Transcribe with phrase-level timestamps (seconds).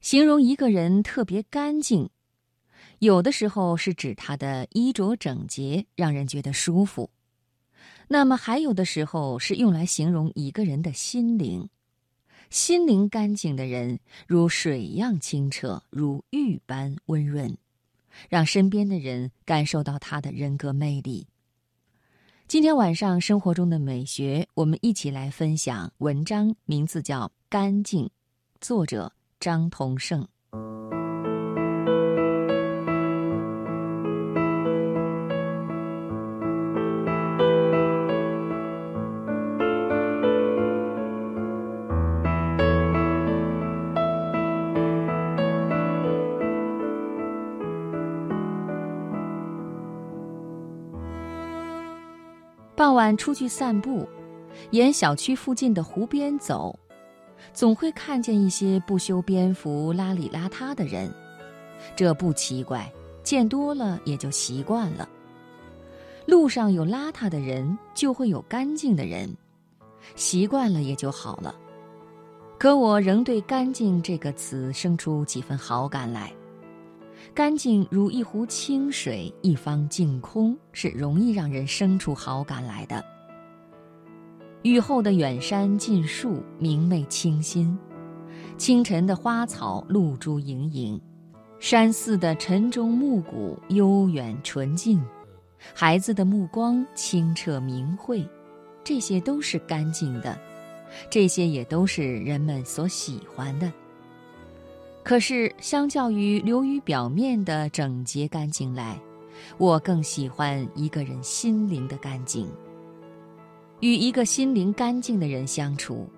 [0.00, 2.08] 形容一个人特别干净，
[3.00, 7.10] 有的时候是指他的衣着整洁，让人觉得舒服；
[8.08, 11.68] 那么还有的时候是用来形容一个人的心灵。
[12.48, 17.56] 心灵干净的人，如水一样清澈，如玉般温润，
[18.28, 21.26] 让身边的人感受到他的人格魅力。
[22.48, 28.06] 今天晚上生活中的美学，我们一起来分享文章，名字叫《干净》，
[28.60, 29.12] 作者。
[29.40, 30.28] 张同胜。
[52.76, 54.08] 傍晚出去散步，
[54.70, 56.78] 沿小区附近的湖边走。
[57.52, 61.12] 总会看见一些不修边幅、邋里邋遢的人，
[61.96, 62.90] 这不奇怪，
[63.22, 65.08] 见多了也就习惯了。
[66.26, 69.34] 路上有邋遢的人，就会有干净的人，
[70.14, 71.54] 习惯了也就好了。
[72.58, 76.30] 可我仍对“干净”这个词生出几分好感来。
[77.34, 83.04] 干净如一湖清水，一方净空，是容易让人生出好感来的。
[84.62, 87.74] 雨后的远山近树，明媚清新；
[88.58, 91.00] 清晨的花草，露珠盈盈；
[91.58, 95.00] 山寺的晨钟暮鼓，悠远纯净；
[95.72, 98.22] 孩子的目光，清澈明慧。
[98.84, 100.38] 这些都是干净的，
[101.08, 103.72] 这些也都是人们所喜欢的。
[105.02, 108.98] 可是，相较于流于表面的整洁干净来，
[109.56, 112.46] 我更喜欢一个人心灵的干净。
[113.80, 116.08] 与一个心灵干净的人相处，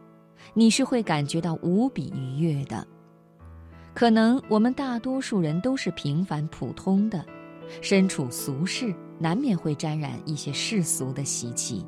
[0.52, 2.86] 你是会感觉到无比愉悦的。
[3.94, 7.24] 可能我们大多数人都是平凡普通的，
[7.80, 11.84] 身处俗世，难免会沾染一些世俗的习气。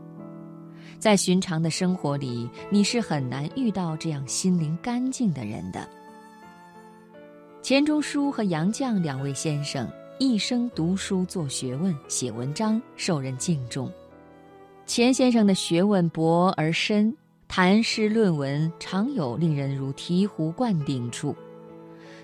[0.99, 5.89] 在寻常的生活里，你是很难遇到这样心灵干净的人的。
[7.63, 13.91] 钱钟书和杨绛两位先生一生读书做学问、写文章，受人敬重。
[14.87, 17.17] 钱先生的学问博而深，
[17.49, 21.35] 谈诗论文常有令人如醍醐灌顶处。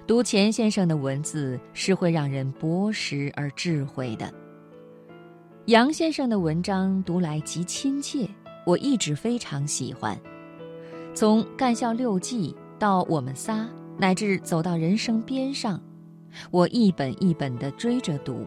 [0.06, 4.32] 读钱先生的文字是会让人博识而智慧的。
[5.66, 8.28] 杨先生的文章读来极亲切，
[8.66, 10.18] 我一直非常喜欢。
[11.14, 13.62] 从《干校六记》到《我们仨》，
[13.98, 15.80] 乃至走到人生边上，
[16.50, 18.44] 我一本一本地追着读。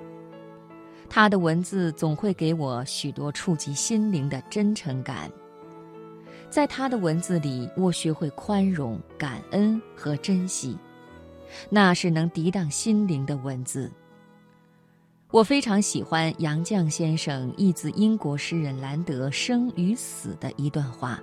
[1.16, 5.32] 他的文字总会给我许多触及心灵的真诚感。
[6.50, 10.76] 在他的文字里，我学会宽容、感恩和珍惜，
[11.70, 13.92] 那是能涤荡心灵的文字。
[15.30, 21.22] 我非常喜欢杨绛先生译自英国诗人兰德《生与死》的一段话：“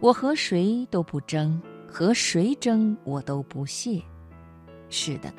[0.00, 4.00] 我和谁都不争，和谁争我都不屑。”
[4.88, 5.30] 是的。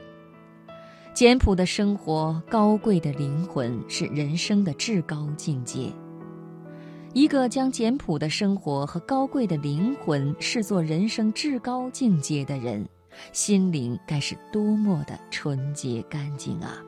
[1.14, 5.92] 简朴的生活，高贵的灵魂，是人生的至高境界。
[7.14, 12.88] 一个将简朴的生活和高贵的灵魂视作人生至高境界的人，
[13.34, 16.82] 心灵该是多么的纯洁干净啊！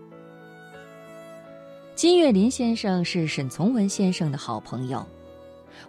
[1.94, 5.06] 金岳霖先生是沈从文先生的好朋友。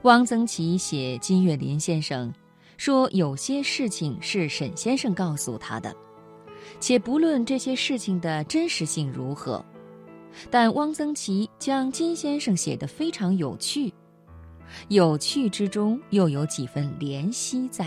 [0.02, 2.34] 汪曾祺写金岳霖先生，
[2.76, 5.94] 说有些事情是沈先生告诉他的。
[6.80, 9.64] 且不论这些事情的真实性如何，
[10.50, 13.92] 但汪曾祺将金先生写得非常有趣，
[14.88, 17.86] 有趣之中又有几分怜惜在。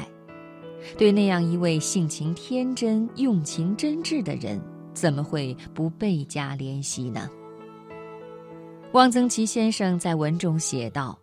[0.97, 4.61] 对那样一位性情天真、用情真挚的人，
[4.93, 7.29] 怎么会不倍加怜惜呢？
[8.93, 11.17] 汪曾祺先生在文中写道：“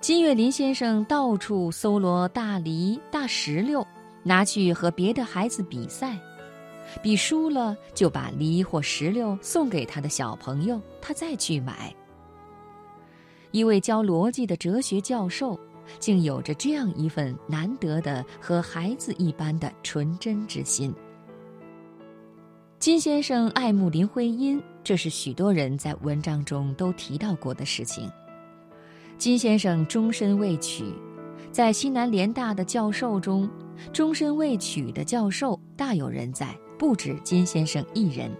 [0.00, 3.86] 金岳霖先生到处搜罗大梨、大石榴，
[4.24, 6.18] 拿去和别的孩子比赛。”
[7.02, 11.94] 比输了，就把梨或石榴送给他的小朋友，他再去买。
[13.50, 15.58] 一位教逻辑的哲学教授，
[15.98, 20.94] 竟有着这样一份难得的和孩子一般的纯真之心。
[22.78, 28.10] 金先生爱慕林徽因，这是许多人在文章中都提到过的事情。
[29.16, 30.84] 金先生终身未娶，
[31.50, 33.50] 在西南联大的教授中，
[33.92, 36.56] 终身未娶的教授大有人在。
[36.78, 38.30] 不止金先生一人。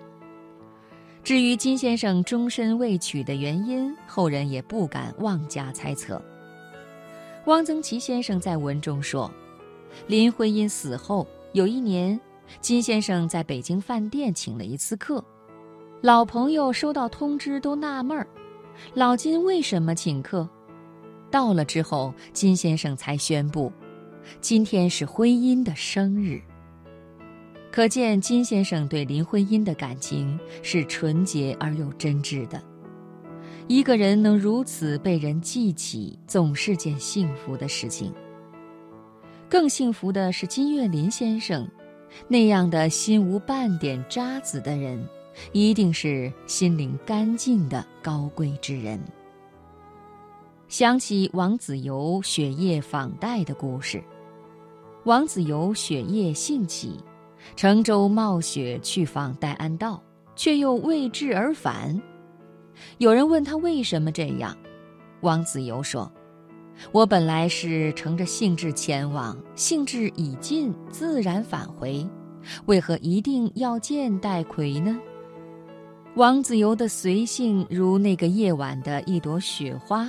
[1.24, 6.22] 至于金先生终身未娶的原因，后人也不敢妄加猜测。
[7.46, 9.30] 汪曾祺先生在文中说
[10.06, 12.18] ：“林徽因死后，有一年，
[12.60, 15.22] 金先生在北京饭店请了一次客，
[16.00, 18.26] 老朋友收到通知都纳闷儿，
[18.94, 20.48] 老金为什么请客？
[21.30, 23.70] 到了之后，金先生才宣布，
[24.40, 26.40] 今天是徽因的生日。
[27.78, 32.60] 可见金先生对林徽因的感情是纯洁而又真挚的。
[33.68, 38.12] 一个人能如此被人记起，总是件幸福的事情。
[39.48, 41.68] 更幸福的是金岳霖先生，
[42.26, 45.00] 那样的心无半点渣子的人，
[45.52, 49.00] 一定是心灵干净的高贵之人。
[50.66, 54.02] 想起王子猷雪夜访戴的故事，
[55.04, 56.98] 王子猷雪夜兴起，
[57.56, 60.02] 乘舟冒雪去访戴安道，
[60.36, 62.00] 却又未至而返。
[62.98, 64.56] 有人问他为什么这样，
[65.22, 66.10] 王子猷说
[66.92, 72.06] ：“我本来是乘着兴致前往，兴致已尽，自然返回，
[72.66, 74.96] 为何一定要见戴逵呢？”
[76.14, 80.08] 王子猷的随性如那个夜晚的一朵雪花。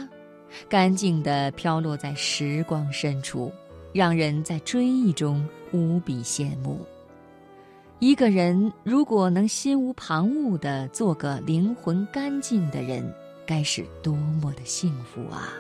[0.68, 3.52] 干净地飘落在时光深处，
[3.94, 6.80] 让人在追忆中无比羡慕。
[8.00, 13.14] 一个人如果能心无旁骛地做个灵魂干净的人，
[13.46, 15.52] 该是多么的幸福啊！